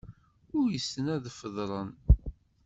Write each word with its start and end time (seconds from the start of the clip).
Uysen 0.59 1.05
ad 1.15 1.25
feḍren. 1.39 1.89